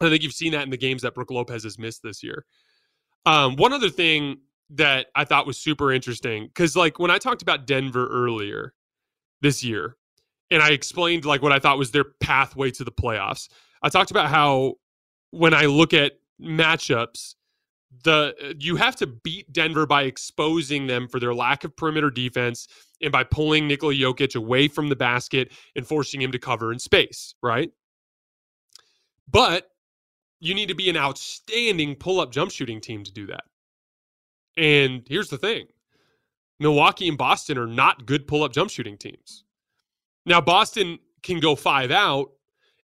[0.00, 2.44] I think you've seen that in the games that Brook Lopez has missed this year.
[3.26, 4.38] Um, one other thing
[4.70, 8.74] that I thought was super interesting because, like, when I talked about Denver earlier
[9.40, 9.96] this year,
[10.50, 13.48] and I explained like what I thought was their pathway to the playoffs.
[13.82, 14.74] I talked about how
[15.30, 17.34] when I look at matchups,
[18.04, 22.68] the you have to beat Denver by exposing them for their lack of perimeter defense
[23.00, 26.78] and by pulling Nikola Jokic away from the basket and forcing him to cover in
[26.78, 27.70] space, right?
[29.30, 29.70] But
[30.40, 33.44] you need to be an outstanding pull-up jump shooting team to do that.
[34.56, 35.66] And here's the thing.
[36.60, 39.44] Milwaukee and Boston are not good pull-up jump shooting teams.
[40.28, 42.30] Now, Boston can go five out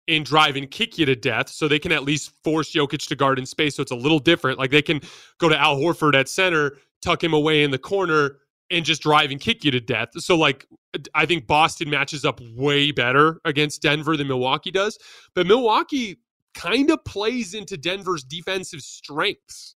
[0.09, 3.17] and drive and kick you to death, so they can at least force Jokic to
[3.17, 3.77] guard in space.
[3.77, 4.59] So it's a little different.
[4.59, 5.01] Like they can
[5.39, 8.39] go to Al Horford at center, tuck him away in the corner,
[8.71, 10.09] and just drive and kick you to death.
[10.17, 10.67] So, like,
[11.15, 14.99] I think Boston matches up way better against Denver than Milwaukee does.
[15.35, 16.19] But Milwaukee
[16.55, 19.75] kind of plays into Denver's defensive strengths.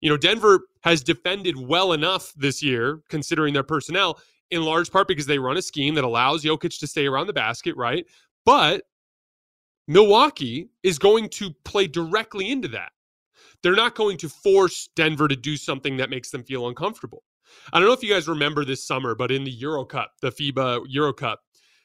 [0.00, 4.20] You know, Denver has defended well enough this year, considering their personnel,
[4.50, 7.32] in large part because they run a scheme that allows Jokic to stay around the
[7.32, 8.06] basket, right?
[8.44, 8.82] But
[9.86, 12.92] Milwaukee is going to play directly into that.
[13.62, 17.24] They're not going to force Denver to do something that makes them feel uncomfortable.
[17.72, 20.30] I don't know if you guys remember this summer, but in the Euro Cup, the
[20.30, 21.40] FIBA Euro Cup,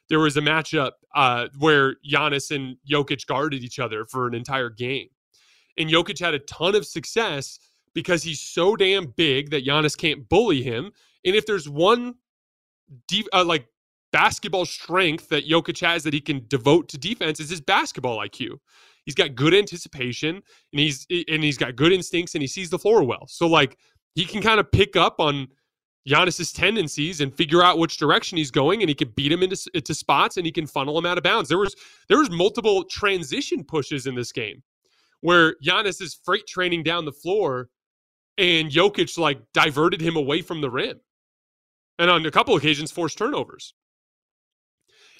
[0.10, 4.69] there was a matchup uh, where Giannis and Jokic guarded each other for an entire
[4.69, 5.08] game.
[5.78, 7.60] And Jokic had a ton of success
[7.93, 10.91] because he's so damn big that Giannis can't bully him.
[11.26, 12.15] And if there's one
[13.08, 13.67] deep, uh, like
[14.12, 18.58] basketball strength that Jokic has that he can devote to defense is his basketball IQ.
[19.06, 22.79] He's got good anticipation and he's and he's got good instincts and he sees the
[22.79, 23.27] floor well.
[23.27, 23.77] So like
[24.15, 25.47] he can kind of pick up on
[26.08, 29.58] Giannis's tendencies and figure out which direction he's going, and he can beat him into,
[29.73, 31.49] into spots and he can funnel him out of bounds.
[31.49, 31.75] There was
[32.08, 34.62] there was multiple transition pushes in this game
[35.21, 37.69] where Giannis is freight training down the floor,
[38.38, 40.99] and Jokic like diverted him away from the rim
[41.99, 43.73] and on a couple occasions forced turnovers.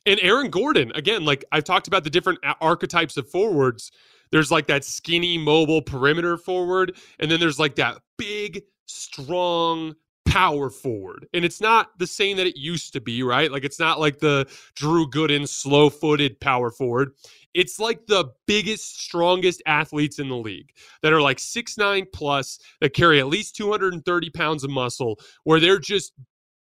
[0.06, 3.92] And Aaron Gordon, again, like I've talked about the different archetypes of forwards.
[4.32, 10.70] There's like that skinny, mobile perimeter forward, and then there's like that big, strong power
[10.70, 11.28] forward.
[11.34, 13.52] And it's not the same that it used to be, right?
[13.52, 17.12] Like it's not like the Drew Gooden slow footed power forward.
[17.54, 20.72] It's like the biggest, strongest athletes in the league
[21.04, 25.60] that are like six nine plus, that carry at least 230 pounds of muscle, where
[25.60, 26.14] they're just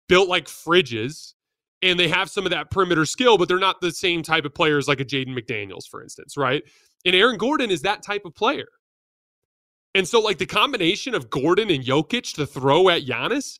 [0.10, 1.34] built like fridges
[1.82, 4.54] and they have some of that perimeter skill, but they're not the same type of
[4.54, 6.62] players like a Jaden McDaniels, for instance, right?
[7.06, 8.67] And Aaron Gordon is that type of player.
[9.95, 13.60] And so, like the combination of Gordon and Jokic to throw at Giannis,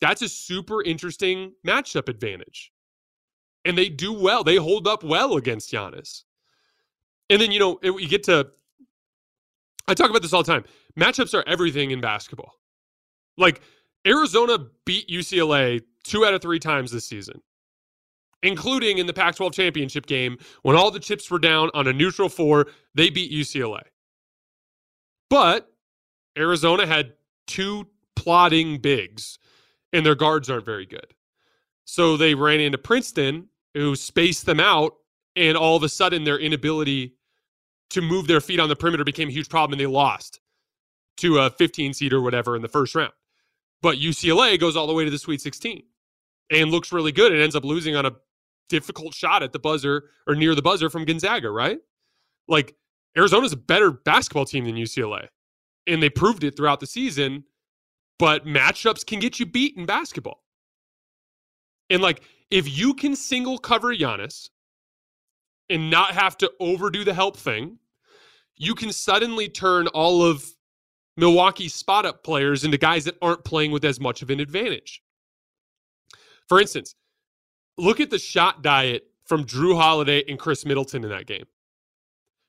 [0.00, 2.72] that's a super interesting matchup advantage.
[3.64, 4.42] And they do well.
[4.42, 6.22] They hold up well against Giannis.
[7.28, 8.48] And then, you know, it, you get to,
[9.86, 10.64] I talk about this all the time.
[10.98, 12.54] Matchups are everything in basketball.
[13.36, 13.60] Like,
[14.06, 17.40] Arizona beat UCLA two out of three times this season,
[18.42, 21.92] including in the Pac 12 championship game when all the chips were down on a
[21.92, 22.66] neutral four.
[22.94, 23.82] They beat UCLA.
[25.28, 25.72] But
[26.36, 27.12] Arizona had
[27.46, 27.86] two
[28.16, 29.38] plotting bigs,
[29.92, 31.14] and their guards aren't very good.
[31.84, 34.94] So they ran into Princeton, who spaced them out,
[35.36, 37.14] and all of a sudden their inability
[37.90, 40.40] to move their feet on the perimeter became a huge problem, and they lost
[41.18, 43.12] to a 15 seed or whatever in the first round.
[43.82, 45.82] But UCLA goes all the way to the Sweet 16
[46.50, 48.12] and looks really good and ends up losing on a
[48.68, 51.78] difficult shot at the buzzer or near the buzzer from Gonzaga, right?
[52.48, 52.74] Like
[53.16, 55.28] Arizona's a better basketball team than UCLA.
[55.86, 57.44] And they proved it throughout the season,
[58.18, 60.42] but matchups can get you beat in basketball.
[61.88, 64.50] And like if you can single cover Giannis
[65.68, 67.78] and not have to overdo the help thing,
[68.56, 70.44] you can suddenly turn all of
[71.20, 75.02] Milwaukee's spot up players into guys that aren't playing with as much of an advantage.
[76.48, 76.94] For instance,
[77.78, 81.44] look at the shot diet from Jrue Holiday and Khris Middleton in that game.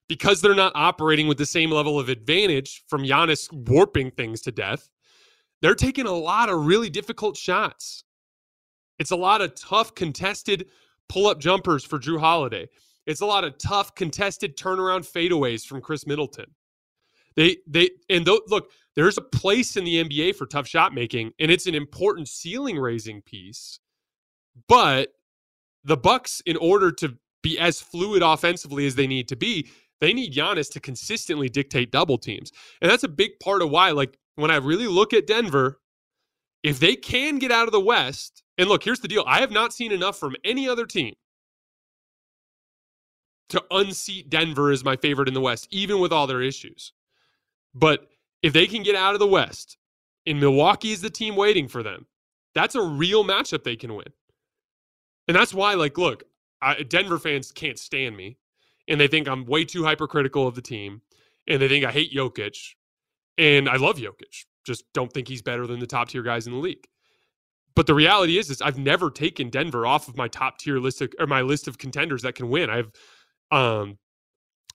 [0.09, 4.51] Because they're not operating with the same level of advantage from Giannis warping things to
[4.51, 4.89] death,
[5.61, 8.03] they're taking a lot of really difficult shots.
[8.97, 10.67] It's a lot of tough contested
[11.07, 12.67] pull up jumpers for Jrue Holiday.
[13.05, 16.45] It's a lot of tough contested turnaround fadeaways from Khris Middleton.
[17.35, 21.31] They they and th- look, there's a place in the NBA for tough shot making,
[21.39, 23.79] and it's an important ceiling raising piece.
[24.67, 25.13] But
[25.83, 30.13] the Bucks, in order to be as fluid offensively as they need to be, they
[30.13, 32.51] need Giannis to consistently dictate double teams.
[32.81, 35.79] And that's a big part of why, like, when I really look at Denver,
[36.63, 39.51] if they can get out of the West, and look, here's the deal I have
[39.51, 41.15] not seen enough from any other team
[43.49, 46.93] to unseat Denver as my favorite in the West, even with all their issues.
[47.73, 48.07] But
[48.41, 49.77] if they can get out of the West,
[50.25, 52.05] and Milwaukee is the team waiting for them,
[52.53, 54.07] that's a real matchup they can win.
[55.27, 56.23] And that's why, like, look,
[56.61, 58.37] I, Denver fans can't stand me,
[58.87, 61.01] and they think I'm way too hypercritical of the team,
[61.47, 62.75] and they think I hate Jokic,
[63.37, 64.45] and I love Jokic.
[64.65, 66.87] Just don't think he's better than the top tier guys in the league.
[67.75, 71.01] But the reality is, is I've never taken Denver off of my top tier list
[71.01, 72.69] of, or my list of contenders that can win.
[72.69, 72.91] I've,
[73.51, 73.97] um,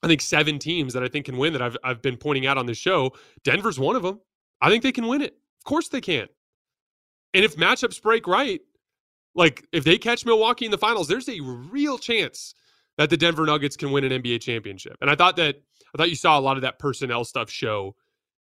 [0.03, 2.57] I think seven teams that I think can win that I've I've been pointing out
[2.57, 3.11] on the show.
[3.43, 4.19] Denver's one of them.
[4.61, 5.33] I think they can win it.
[5.59, 6.27] Of course they can.
[7.33, 8.61] And if matchups break right,
[9.35, 12.53] like if they catch Milwaukee in the finals, there's a real chance
[12.97, 14.97] that the Denver Nuggets can win an NBA championship.
[15.01, 15.55] And I thought that
[15.93, 17.95] I thought you saw a lot of that personnel stuff show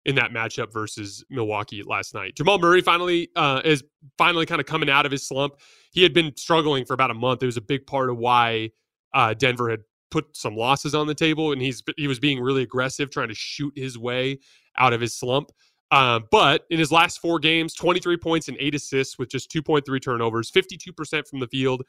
[0.04, 2.34] in that matchup versus Milwaukee last night.
[2.34, 3.84] Jamal Murray finally uh, is
[4.18, 5.54] finally kind of coming out of his slump.
[5.92, 7.42] He had been struggling for about a month.
[7.42, 8.70] It was a big part of why
[9.14, 9.80] uh, Denver had
[10.12, 13.34] put some losses on the table, and he's he was being really aggressive, trying to
[13.34, 14.38] shoot his way
[14.78, 15.50] out of his slump.
[15.90, 20.02] Uh, but in his last four games, 23 points and eight assists with just 2.3
[20.02, 21.82] turnovers, 52% from the field,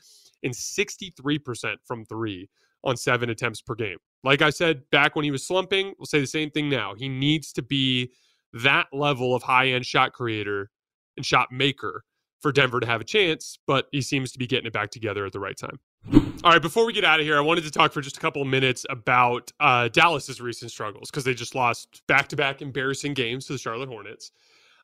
[0.44, 2.50] and 63% from three
[2.84, 3.98] on seven attempts per game.
[4.26, 6.96] Like I said back when he was slumping, we'll say the same thing now.
[6.96, 8.12] He needs to be
[8.54, 10.70] that level of high end shot creator
[11.16, 12.04] and shot maker
[12.42, 15.26] for Denver to have a chance, but he seems to be getting it back together
[15.26, 15.80] at the right time.
[16.12, 18.20] All right, before we get out of here, I wanted to talk for just a
[18.20, 22.62] couple of minutes about uh, Dallas's recent struggles because they just lost back to back
[22.62, 24.32] embarrassing games to the Charlotte Hornets.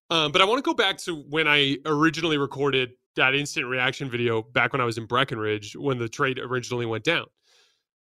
[0.09, 4.09] Um, but I want to go back to when I originally recorded that instant reaction
[4.09, 7.25] video back when I was in Breckenridge when the trade originally went down.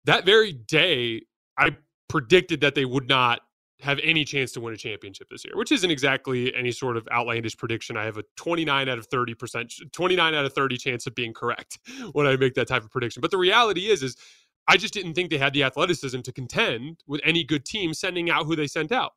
[0.04, 1.22] That very day,
[1.56, 1.76] I
[2.08, 3.40] predicted that they would not
[3.80, 7.06] have any chance to win a championship this year, which isn't exactly any sort of
[7.12, 7.96] outlandish prediction.
[7.96, 11.78] I have a 29 out of 30%, 29 out of 30 chance of being correct
[12.12, 13.20] when I make that type of prediction.
[13.20, 14.16] But the reality is, is
[14.66, 18.30] I just didn't think they had the athleticism to contend with any good team sending
[18.30, 19.12] out who they sent out.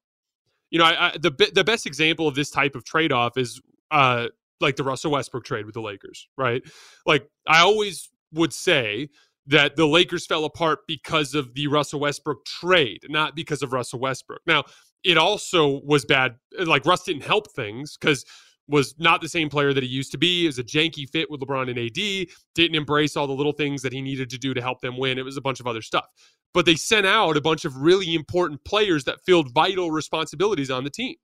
[0.70, 3.60] You know, I, I, the the best example of this type of trade off is
[3.90, 4.28] uh,
[4.60, 6.62] like the Russell Westbrook trade with the Lakers, right?
[7.06, 9.10] Like I always would say
[9.50, 14.00] that the Lakers fell apart because of the Russell Westbrook trade, not because of Russell
[14.00, 14.42] Westbrook.
[14.46, 14.64] Now,
[15.04, 16.36] it also was bad.
[16.58, 18.26] Like Russ didn't help things because
[18.68, 20.46] was not the same player that he used to be.
[20.46, 22.28] It was a janky fit with LeBron and AD.
[22.54, 25.18] Didn't embrace all the little things that he needed to do to help them win.
[25.18, 26.06] It was a bunch of other stuff.
[26.54, 30.84] But they sent out a bunch of really important players that filled vital responsibilities on
[30.84, 31.16] the team.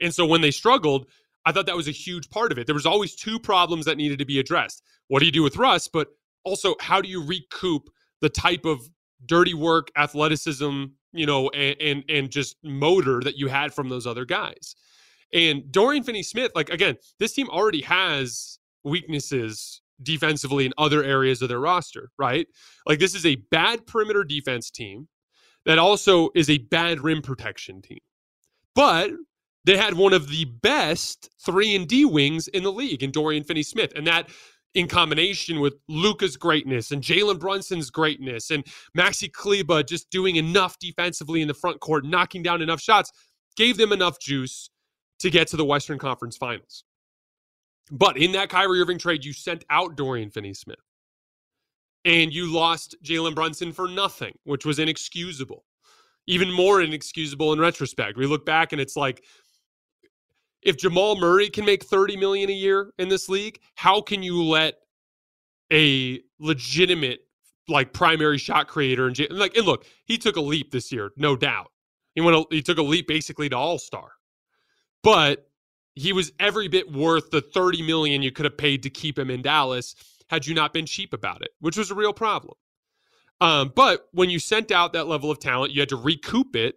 [0.00, 1.06] And so when they struggled,
[1.44, 2.66] I thought that was a huge part of it.
[2.66, 4.82] There was always two problems that needed to be addressed.
[5.08, 5.88] What do you do with Russ?
[5.88, 6.08] But
[6.46, 7.90] also how do you recoup
[8.22, 8.80] the type of
[9.26, 14.06] dirty work, athleticism, you know, and, and and, just motor that you had from those
[14.06, 14.76] other guys.
[15.34, 21.48] And Dorian Finney-Smith, like again, this team already has weaknesses defensively in other areas of
[21.48, 22.46] their roster, right?
[22.86, 25.08] Like this is a bad perimeter defense team
[25.64, 27.98] that also is a bad rim protection team.
[28.74, 29.10] But
[29.64, 33.42] they had one of the best 3 and D wings in the league in Dorian
[33.42, 34.28] Finney-Smith and that
[34.76, 38.62] in combination with Luka's greatness and Jalen Brunson's greatness and
[38.96, 43.10] Maxi Kleber just doing enough defensively in the front court, knocking down enough shots,
[43.56, 44.70] gave them enough juice
[45.20, 46.84] to get to the Western Conference Finals.
[47.90, 50.78] But in that Kyrie Irving trade, you sent out Dorian Finney Smith.
[52.06, 55.64] and you lost Jalen Brunson for nothing, which was inexcusable.
[56.28, 58.16] Even more inexcusable in retrospect.
[58.16, 59.24] We look back and it's like,
[60.62, 64.42] if Jamal Murray can make 30 million a year in this league, how can you
[64.42, 64.74] let
[65.72, 67.20] a legitimate
[67.68, 71.36] like primary shot creator and like and look, he took a leap this year, no
[71.36, 71.72] doubt.
[72.14, 74.12] He went a, he took a leap basically to all-star.
[75.02, 75.48] But
[75.94, 79.30] he was every bit worth the 30 million you could have paid to keep him
[79.30, 79.94] in Dallas
[80.28, 82.54] had you not been cheap about it, which was a real problem.
[83.40, 86.76] Um, but when you sent out that level of talent, you had to recoup it.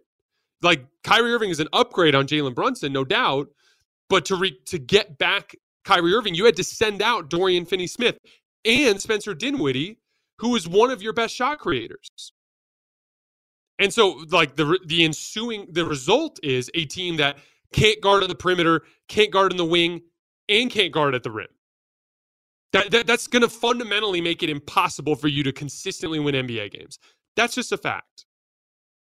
[0.62, 3.48] Like Kyrie Irving is an upgrade on Jalen Brunson, no doubt.
[4.10, 5.54] But to re- to get back
[5.84, 8.18] Kyrie Irving, you had to send out Dorian Finney Smith
[8.66, 9.98] and Spencer Dinwiddie,
[10.40, 12.10] who is one of your best shot creators.
[13.78, 17.38] And so, like the the ensuing the result is a team that
[17.72, 20.02] can't guard on the perimeter, can't guard in the wing,
[20.50, 21.46] and can't guard at the rim.
[22.72, 26.72] That, that that's going to fundamentally make it impossible for you to consistently win NBA
[26.72, 26.98] games.
[27.36, 28.26] That's just a fact.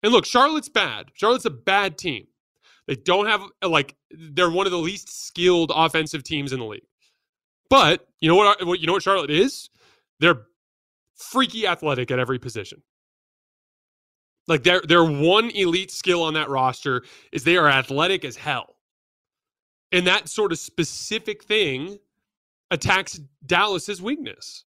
[0.03, 1.11] And look, Charlotte's bad.
[1.15, 2.27] Charlotte's a bad team.
[2.87, 6.87] They don't have like they're one of the least skilled offensive teams in the league.
[7.71, 8.61] But you know what?
[8.81, 9.71] You know what Charlotte is?
[10.21, 10.43] They're
[11.17, 12.83] freaky athletic at every position.
[14.47, 18.77] Like their their one elite skill on that roster is they are athletic as hell.
[19.93, 21.99] And that sort of specific thing
[22.71, 24.65] attacks Dallas's weakness.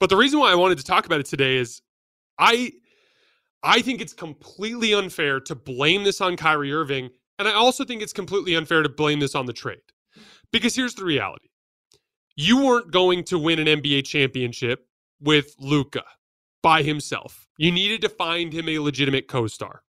[0.00, 1.82] But the reason why I wanted to talk about it today is
[2.38, 2.72] I
[3.62, 7.10] I think it's completely unfair to blame this on Kyrie Irving,
[7.40, 9.80] and I also think it's completely unfair to blame this on the trade.
[10.52, 11.48] Because here's the reality.
[12.36, 14.86] You weren't going to win an NBA championship
[15.20, 16.04] with Luka
[16.62, 17.48] by himself.
[17.58, 19.82] You needed to find him a legitimate co-star.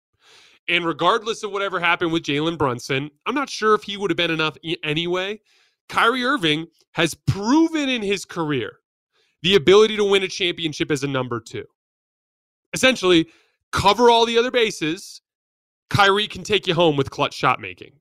[0.68, 4.16] And regardless of whatever happened with Jalen Brunson, I'm not sure if he would have
[4.16, 5.40] been enough anyway
[5.90, 8.78] Kyrie Irving has proven in his career
[9.42, 11.64] the ability to win a championship as a number two.
[12.72, 13.26] Essentially,
[13.72, 15.20] cover all the other bases.
[15.91, 17.93] Kyrie can take you home with clutch shot making.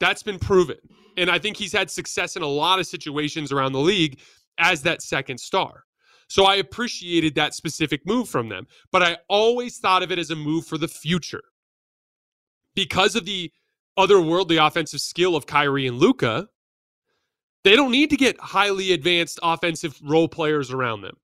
[0.00, 0.78] That's been proven.
[1.16, 4.20] And I think he's had success in a lot of situations around the league
[4.58, 5.84] as that second star.
[6.28, 8.66] So I appreciated that specific move from them.
[8.92, 11.42] But I always thought of it as a move for the future.
[12.74, 13.50] Because of the
[13.98, 16.48] otherworldly offensive skill of Kyrie and Luka,
[17.64, 21.16] they don't need to get highly advanced offensive role players around them.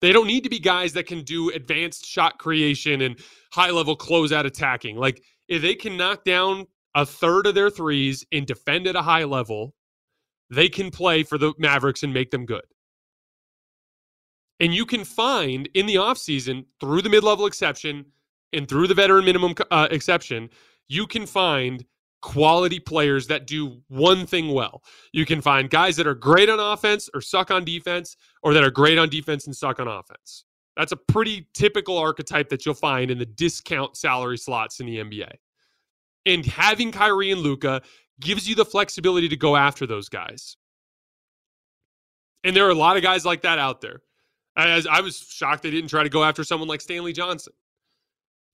[0.00, 3.18] They don't need to be guys that can do advanced shot creation and
[3.52, 4.96] high level closeout attacking.
[4.96, 9.02] Like if they can knock down a third of their threes and defend at a
[9.02, 9.74] high level,
[10.50, 12.64] they can play for the Mavericks and make them good.
[14.60, 18.06] And you can find in the offseason through the mid level exception
[18.52, 20.48] and through the veteran minimum uh, exception,
[20.88, 21.84] you can find
[22.20, 24.82] quality players that do one thing well.
[25.12, 28.64] You can find guys that are great on offense or suck on defense, or that
[28.64, 30.44] are great on defense and suck on offense.
[30.76, 34.98] That's a pretty typical archetype that you'll find in the discount salary slots in the
[34.98, 35.30] NBA.
[36.26, 37.82] And having Kyrie and Luka
[38.20, 40.56] gives you the flexibility to go after those guys.
[42.44, 44.02] And there are a lot of guys like that out there.
[44.56, 47.52] As I was shocked they didn't try to go after someone like Stanley Johnson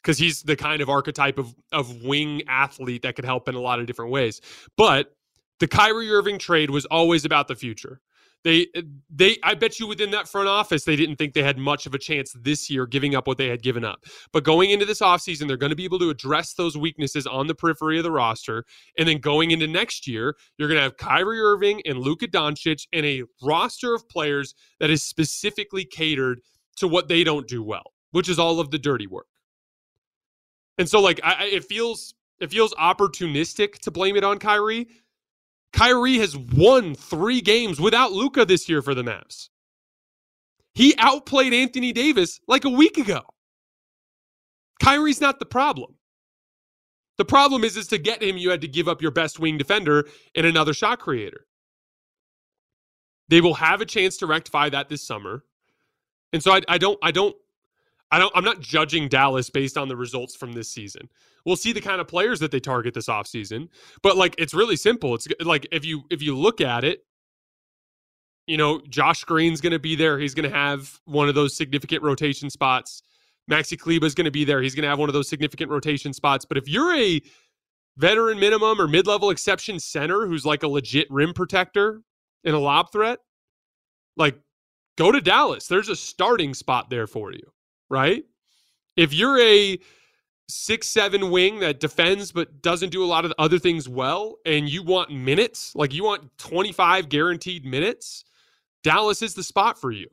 [0.05, 3.61] because he's the kind of archetype of of wing athlete that could help in a
[3.61, 4.41] lot of different ways.
[4.77, 5.13] But
[5.61, 8.01] the Kyrie Irving trade was always about the future.
[8.45, 11.57] They eh, they I bet you within that front office they didn't think they had
[11.57, 14.05] much of a chance this year giving up what they had given up.
[14.33, 17.47] But going into this offseason, they're going to be able to address those weaknesses on
[17.47, 18.65] the periphery of the roster.
[18.99, 22.87] And then going into next year, you're going to have Kyrie Irving and Luka Doncic
[22.93, 26.41] and a roster of players that is specifically catered
[26.77, 29.27] to what they don't do well, which is all of the dirty work.
[30.79, 34.89] And so like I, it feels it feels opportunistic to blame it on Kyrie.
[35.73, 39.49] Kyrie has won three games without Luka this year for the Mavs.
[40.75, 43.23] He outplayed Anthony Davis like a week ago.
[44.83, 45.95] Kyrie's not the problem.
[47.17, 49.57] The problem is, is to get him, you had to give up your best wing
[49.57, 51.47] defender and another shot creator.
[53.29, 55.45] They will have a chance to rectify that this summer.
[56.33, 57.37] And so I, I don't I don't
[58.15, 61.09] I don't I'm not judging Dallas based on the results from this season.
[61.45, 63.67] We'll see the kind of players that they target this offseason.
[64.05, 65.17] But like it's really simple.
[65.17, 67.05] It's like if you if you look at it,
[68.47, 70.21] you know, Josh Green's going to be there.
[70.21, 73.03] He's going to have one of those significant rotation spots.
[73.51, 74.63] Maxi Kleber is going to be there.
[74.63, 76.45] He's going to have one of those significant rotation spots.
[76.45, 77.21] But if you're a
[77.97, 82.01] veteran minimum or mid-level exception center who's like a legit rim protector
[82.45, 83.19] and a lob threat,
[84.17, 84.39] like
[84.97, 85.67] go to Dallas.
[85.67, 87.54] There's a starting spot there for you
[87.91, 88.25] right?
[88.97, 89.79] If you're a
[90.49, 94.69] six seven wing that defends but doesn't do a lot of other things well, and
[94.69, 98.25] you want minutes, like you want 25 guaranteed minutes,
[98.83, 100.09] Dallas is the spot for you.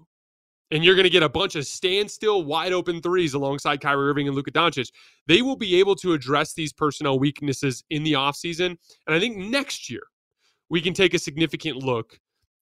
[0.71, 4.27] and you're going to get a bunch of standstill, wide open threes alongside Kyrie Irving
[4.27, 4.89] and Luka Doncic,
[5.27, 8.77] they will be able to address these personnel weaknesses in the offseason.
[9.05, 10.01] And I think next year
[10.69, 12.19] we can take a significant look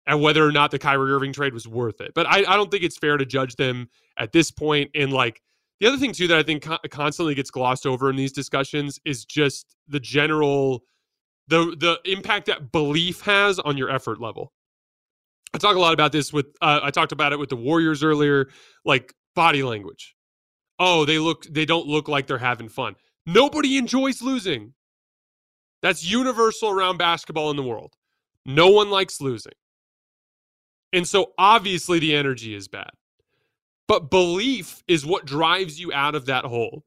[0.09, 2.13] at whether or not the Kyrie Irving trade was worth it.
[2.15, 4.89] But I, I don't think it's fair to judge them at this point.
[4.95, 5.39] And like
[5.79, 8.99] the other thing too that I think co- constantly gets glossed over in these discussions
[9.05, 10.83] is just the general
[11.47, 14.51] the the impact that belief has on your effort level.
[15.53, 18.03] I talk a lot about this with uh, I talked about it with the Warriors
[18.03, 18.49] earlier,
[18.85, 20.15] like body language.
[20.79, 22.95] Oh, they look they don't look like they're having fun.
[23.27, 24.73] Nobody enjoys losing.
[25.83, 27.93] That's universal around basketball in the world.
[28.45, 29.53] No one likes losing.
[30.91, 32.91] And so obviously the energy is bad.
[33.87, 36.85] But belief is what drives you out of that hole.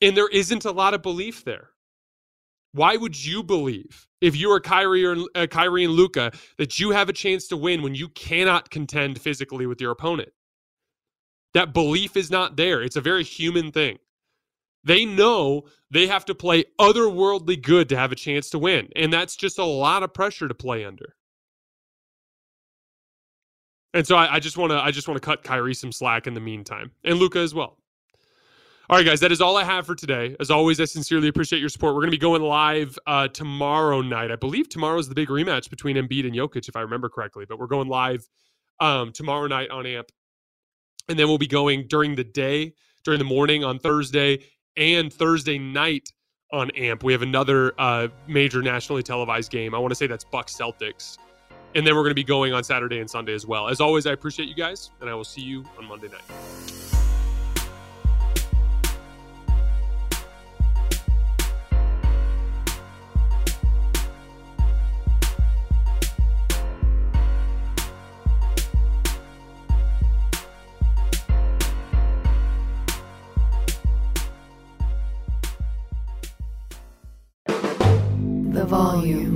[0.00, 1.70] And there isn't a lot of belief there.
[2.72, 6.90] Why would you believe if you are Kyrie or uh, Kyrie and Luka that you
[6.90, 10.28] have a chance to win when you cannot contend physically with your opponent?
[11.54, 12.82] That belief is not there.
[12.82, 13.98] It's a very human thing.
[14.84, 19.12] They know they have to play otherworldly good to have a chance to win, and
[19.12, 21.15] that's just a lot of pressure to play under.
[23.96, 26.26] And so I, I just want to I just want to cut Kyrie some slack
[26.26, 27.78] in the meantime, and Luka as well.
[28.90, 30.36] All right, guys, that is all I have for today.
[30.38, 31.94] As always, I sincerely appreciate your support.
[31.94, 34.30] We're going to be going live uh, tomorrow night.
[34.30, 37.46] I believe tomorrow is the big rematch between Embiid and Jokic, if I remember correctly.
[37.48, 38.28] But we're going live
[38.80, 40.12] um, tomorrow night on AMP,
[41.08, 44.40] and then we'll be going during the day, during the morning on Thursday,
[44.76, 46.12] and Thursday night
[46.52, 47.02] on AMP.
[47.02, 49.74] We have another uh, major nationally televised game.
[49.74, 51.16] I want to say that's Bucks Celtics,
[51.76, 53.68] and then we're going to be going on Saturday and Sunday as well.
[53.68, 56.22] As always, I appreciate you guys, and I will see you on Monday night.
[78.66, 79.35] Volume.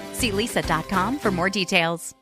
[0.21, 2.20] See leesa.com for more details.